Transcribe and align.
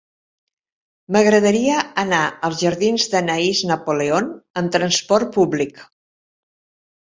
M'agradaria 1.15 1.83
anar 2.03 2.21
als 2.49 2.57
jardins 2.63 3.05
d'Anaïs 3.11 3.61
Napoleon 3.73 4.33
amb 4.63 4.75
trasport 4.79 5.31
públic. 5.37 5.85